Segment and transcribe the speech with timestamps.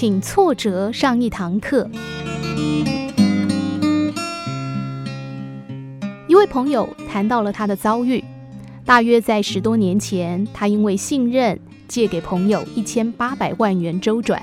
[0.00, 1.90] 请挫折上一堂课。
[6.28, 8.22] 一位朋友谈到了他的遭遇，
[8.84, 14.40] 大约在十多年前，他因为信任借给朋友一千八百万元周转。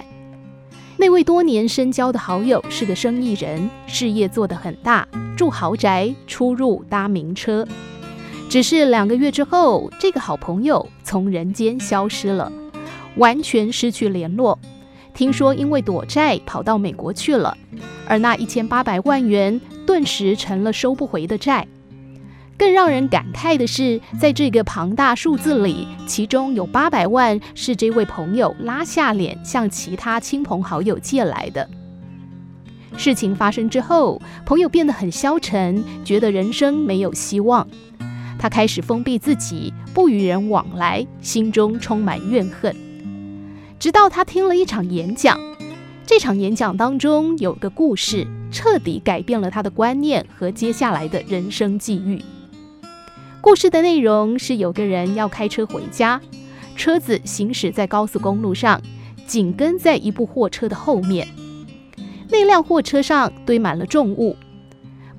[0.97, 7.65] 那位多年深交的好友是个生意人，事业做得很大，住豪宅，出入搭名车。
[8.49, 12.51] 只是两个月之后，这个好朋友从人间消失了，
[13.15, 14.59] 完全失去联络。
[15.15, 17.57] 听说因为躲债跑到美国去了，
[18.05, 21.65] 而那一千八百万元顿时成了收不回的债。
[22.57, 31.67] 更让人感慨的是，在这个庞大数字里，其中有八百万是这位朋友拉下脸向其他亲朋好友借来的。
[32.97, 37.67] 事情发生之后，朋友变得很消沉，觉得人生没有希望。
[38.39, 42.73] 他开始封闭自己，不与人往来，心中充满怨恨。
[43.85, 45.39] 直到他听了一场演讲，
[46.07, 52.19] 这场演讲当中有个故事，彻底改变了他的观念和接下来的人生际遇。
[53.41, 56.19] 故事的内容是，有个人要开车回家，
[56.75, 58.81] 车子行驶在高速公路上，
[59.27, 61.27] 紧跟在一部货车的后面。
[62.31, 64.35] 那辆货车上堆满了重物，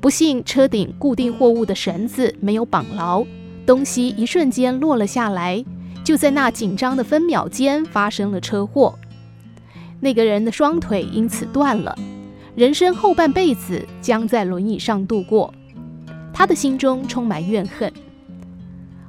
[0.01, 3.25] 不幸车顶固定货物的绳子没有绑牢，
[3.65, 5.65] 东西一瞬间落了下来。
[6.07, 8.97] 就在那紧张的分秒间，发生了车祸。
[9.99, 11.99] 那个人的双腿因此断了，
[12.55, 15.53] 人生后半辈子将在轮椅上度过。
[16.33, 17.93] 他的心中充满怨恨。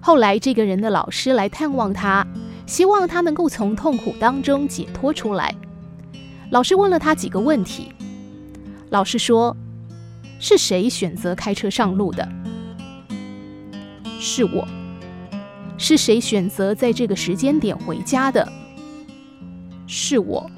[0.01, 2.25] 后来，这个人的老师来探望他，
[2.65, 5.53] 希望他能够从痛苦当中解脱出来。
[6.49, 7.91] 老师问了他几个问题。
[8.89, 9.55] 老师说
[10.41, 12.27] ：“是谁选择开车上路的
[14.19, 14.67] ？”“是我。
[15.77, 18.47] ”“是谁选择在这个时间点回家的
[19.87, 20.49] ？”“是我。”“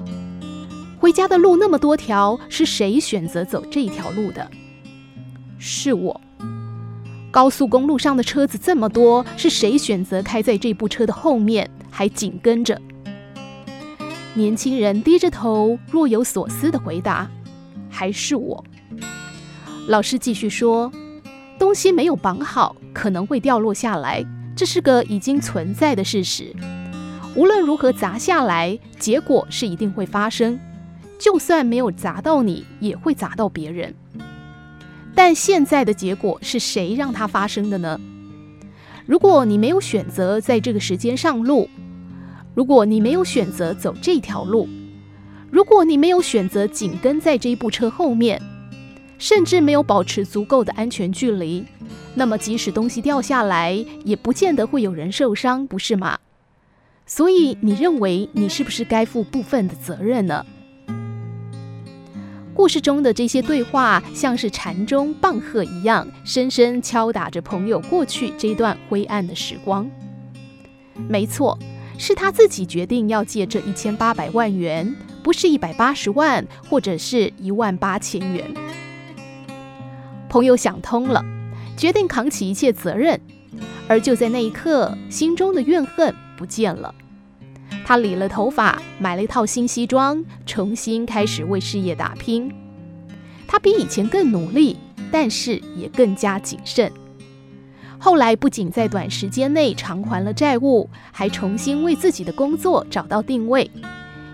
[0.98, 4.50] 回家的路那么多条，是谁选择走这条路的
[5.58, 6.20] ？”“是我。”
[7.30, 12.80] 高速公路上的车子这么多，是谁选择开在这部车的后面，还紧跟着？
[14.34, 17.30] 年轻人低着头，若有所思地回答
[17.88, 18.64] ：“还是我。”
[19.86, 20.90] 老师继续说
[21.58, 24.24] ：“东西没有绑好，可能会掉落下来，
[24.54, 26.54] 这是个已经存在的事实。
[27.34, 30.58] 无论如何砸下来，结果是一定会发生。
[31.18, 33.94] 就算没有砸到你，也会砸到别人。”
[35.14, 38.00] 但现在的结果是谁让它发生的呢？
[39.06, 41.68] 如果你没有选择在这个时间上路，
[42.54, 44.68] 如果你没有选择走这条路，
[45.50, 48.40] 如果你没有选择紧跟在这一部车后面，
[49.20, 51.64] 甚至没有保持足够的安全距离，
[52.14, 53.72] 那么即使东西掉下来，
[54.02, 56.18] 也不见得会有人受伤，不是吗？
[57.06, 60.46] 所以你认为你是不是该负部分的责任呢？
[62.54, 69.88] 故事中的这些对话，像是禅中棒喝一样，深深敲打着朋友过去这段灰暗的时光。
[71.08, 71.58] 没错，
[71.98, 78.46] 是他自己决定要借这一千八百万元，不是一百八十万，或者是一万八千元。
[80.30, 81.24] 朋友想通了，
[81.76, 83.20] 决定扛起一切责任，
[83.88, 86.94] 而就在那一刻，心中的怨恨不见了。
[87.84, 92.48] 他理了头发，买了一套新西装，重新开始为事业打拼。
[93.48, 94.76] 他比以前更努力，
[95.10, 96.92] 但是也更加谨慎。
[97.98, 103.68] 后来不仅在短时间内偿还了债务，还重新为自己的工作找到定位。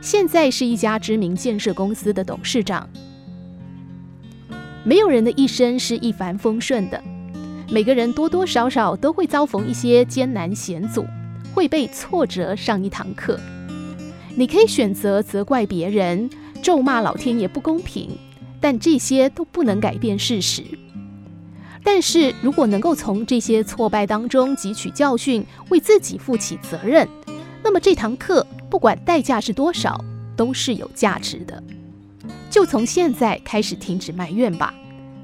[0.02, 2.86] 现在是一家知名建设公司的董事长。
[4.86, 7.02] 没有人的一生是一帆风顺的，
[7.72, 11.04] 每个人多多少少都会遭逢一些艰难险阻。
[11.52, 13.40] 会被挫折上一堂课。
[14.34, 16.28] 你可以选择责怪别人，
[16.62, 18.10] 咒骂老天爷不公平，
[18.60, 20.62] 但这些都不能改变事实。
[21.82, 27.08] 但是如果能够从这些挫败当中汲取教训，为自己负起责任，
[27.64, 29.98] 那么这堂课不管代价是多少，
[30.36, 31.62] 都是有价值的。
[32.50, 34.74] 就从现在开始停止埋怨吧，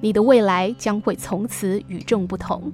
[0.01, 2.71] 你的未来将会从此与众不同。